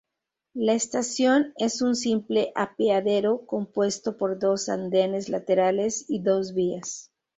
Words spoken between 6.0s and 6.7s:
y dos